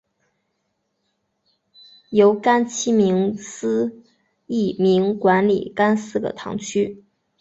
[2.09, 4.01] 由廿七名司
[4.47, 7.03] 铎名管理廿四个堂区。